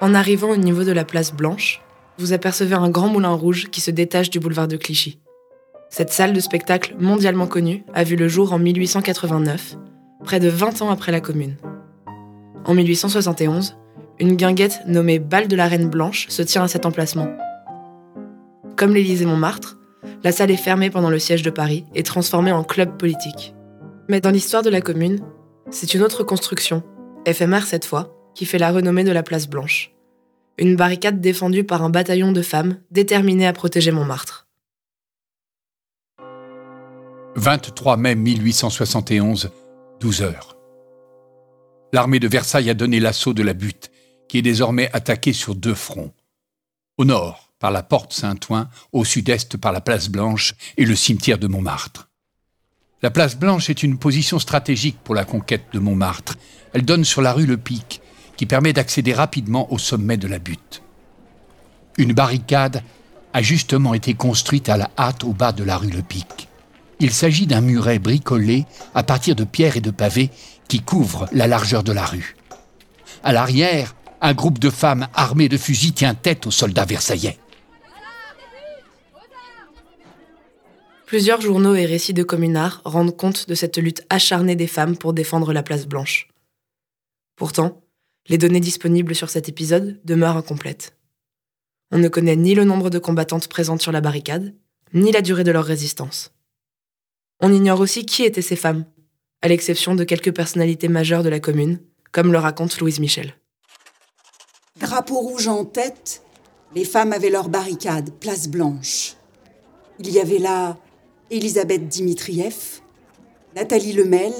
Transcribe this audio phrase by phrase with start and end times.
[0.00, 1.82] En arrivant au niveau de la place Blanche,
[2.16, 5.18] vous apercevez un grand moulin rouge qui se détache du boulevard de Clichy.
[5.90, 9.76] Cette salle de spectacle mondialement connue a vu le jour en 1889,
[10.24, 11.56] près de 20 ans après la Commune.
[12.64, 13.76] En 1871,
[14.18, 17.28] une guinguette nommée Bal de la Reine Blanche se tient à cet emplacement.
[18.76, 19.76] Comme l'Élysée Montmartre,
[20.24, 23.54] la salle est fermée pendant le siège de Paris et transformée en club politique.
[24.08, 25.20] Mais dans l'histoire de la Commune,
[25.70, 26.82] c'est une autre construction,
[27.26, 29.92] éphémère cette fois, qui fait la renommée de la Place Blanche.
[30.58, 34.48] Une barricade défendue par un bataillon de femmes déterminées à protéger Montmartre.
[37.36, 39.50] 23 mai 1871,
[40.00, 40.56] 12 heures.
[41.92, 43.90] L'armée de Versailles a donné l'assaut de la butte,
[44.28, 46.12] qui est désormais attaquée sur deux fronts.
[46.98, 51.38] Au nord, par la porte Saint-Ouen, au sud-est par la place Blanche et le cimetière
[51.38, 52.08] de Montmartre.
[53.02, 56.36] La place Blanche est une position stratégique pour la conquête de Montmartre.
[56.72, 58.02] Elle donne sur la rue Le Pic,
[58.40, 60.80] qui permet d'accéder rapidement au sommet de la butte.
[61.98, 62.82] Une barricade
[63.34, 66.48] a justement été construite à la hâte au bas de la rue Le Pic.
[67.00, 70.30] Il s'agit d'un muret bricolé à partir de pierres et de pavés
[70.68, 72.34] qui couvre la largeur de la rue.
[73.22, 77.36] À l'arrière, un groupe de femmes armées de fusils tient tête aux soldats versaillais.
[81.04, 85.12] Plusieurs journaux et récits de communards rendent compte de cette lutte acharnée des femmes pour
[85.12, 86.28] défendre la place blanche.
[87.36, 87.82] Pourtant,
[88.28, 90.96] les données disponibles sur cet épisode demeurent incomplètes.
[91.90, 94.54] On ne connaît ni le nombre de combattantes présentes sur la barricade,
[94.94, 96.32] ni la durée de leur résistance.
[97.40, 98.84] On ignore aussi qui étaient ces femmes,
[99.42, 101.80] à l'exception de quelques personnalités majeures de la commune,
[102.12, 103.34] comme le raconte Louise Michel.
[104.78, 106.22] Drapeau rouge en tête,
[106.74, 109.14] les femmes avaient leur barricade, place blanche.
[109.98, 110.78] Il y avait là
[111.30, 112.82] Elisabeth Dimitrieff,
[113.56, 114.32] Nathalie Lemel,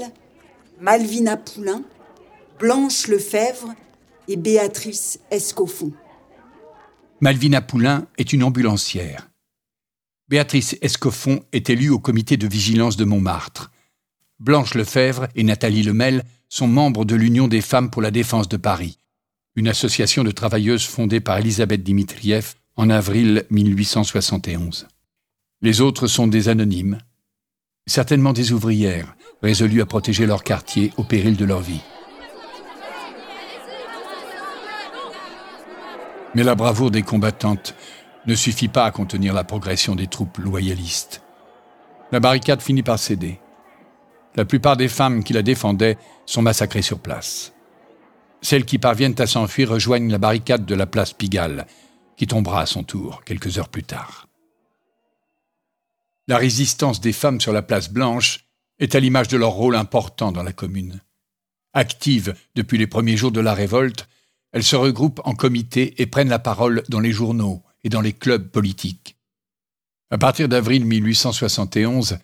[0.81, 1.83] Malvina Poulain,
[2.61, 3.75] Blanche Lefebvre
[4.29, 5.93] et Béatrice Escoffon.
[7.23, 9.31] Malvina Poulain est une ambulancière.
[10.29, 13.71] Béatrice Escoffon est élue au comité de vigilance de Montmartre.
[14.41, 18.59] Blanche Lefebvre et Nathalie Lemel sont membres de l'Union des femmes pour la défense de
[18.59, 18.99] Paris,
[19.57, 24.87] une association de travailleuses fondée par Elisabeth Dimitrieff en avril 1871.
[25.63, 26.99] Les autres sont des anonymes,
[27.87, 31.81] certainement des ouvrières, résolues à protéger leur quartier au péril de leur vie.
[36.35, 37.75] Mais la bravoure des combattantes
[38.27, 41.23] ne suffit pas à contenir la progression des troupes loyalistes.
[42.13, 43.41] La barricade finit par céder.
[44.37, 47.53] La plupart des femmes qui la défendaient sont massacrées sur place.
[48.43, 51.67] Celles qui parviennent à s'enfuir rejoignent la barricade de la place Pigalle,
[52.17, 54.29] qui tombera à son tour quelques heures plus tard.
[56.29, 58.47] La résistance des femmes sur la place Blanche
[58.79, 61.01] est à l'image de leur rôle important dans la commune.
[61.73, 64.09] Actives depuis les premiers jours de la révolte,
[64.53, 68.13] elles se regroupent en comités et prennent la parole dans les journaux et dans les
[68.13, 69.17] clubs politiques.
[70.11, 72.19] À partir d'avril 1871,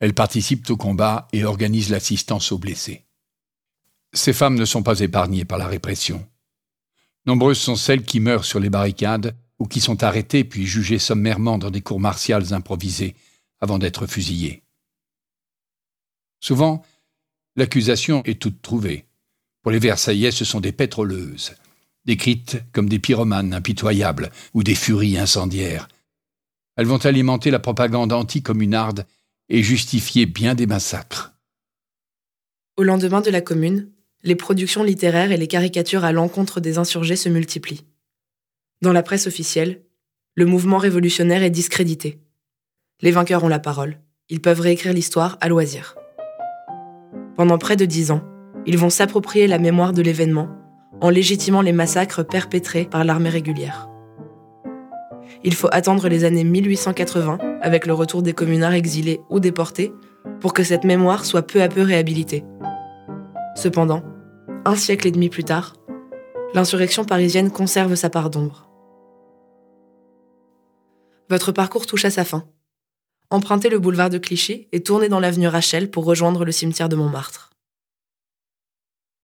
[0.00, 3.06] elles participent au combat et organisent l'assistance aux blessés.
[4.12, 6.26] Ces femmes ne sont pas épargnées par la répression.
[7.24, 11.56] Nombreuses sont celles qui meurent sur les barricades ou qui sont arrêtées puis jugées sommairement
[11.56, 13.14] dans des cours martiales improvisées
[13.60, 14.64] avant d'être fusillés.
[16.40, 16.84] Souvent,
[17.54, 19.06] l'accusation est toute trouvée.
[19.62, 21.54] Pour les Versaillais, ce sont des pétroleuses,
[22.04, 25.88] décrites comme des pyromanes impitoyables ou des furies incendiaires.
[26.76, 29.06] Elles vont alimenter la propagande anticommunarde
[29.48, 31.34] et justifier bien des massacres.
[32.76, 33.90] Au lendemain de la Commune,
[34.24, 37.84] les productions littéraires et les caricatures à l'encontre des insurgés se multiplient.
[38.80, 39.82] Dans la presse officielle,
[40.34, 42.20] le mouvement révolutionnaire est discrédité.
[43.00, 44.00] Les vainqueurs ont la parole.
[44.28, 45.94] Ils peuvent réécrire l'histoire à loisir.
[47.36, 48.31] Pendant près de dix ans,
[48.66, 50.48] ils vont s'approprier la mémoire de l'événement
[51.00, 53.88] en légitimant les massacres perpétrés par l'armée régulière.
[55.44, 59.92] Il faut attendre les années 1880, avec le retour des communards exilés ou déportés,
[60.40, 62.44] pour que cette mémoire soit peu à peu réhabilitée.
[63.56, 64.02] Cependant,
[64.64, 65.74] un siècle et demi plus tard,
[66.54, 68.68] l'insurrection parisienne conserve sa part d'ombre.
[71.28, 72.44] Votre parcours touche à sa fin
[73.32, 76.96] empruntez le boulevard de Clichy et tournez dans l'avenue Rachel pour rejoindre le cimetière de
[76.96, 77.51] Montmartre.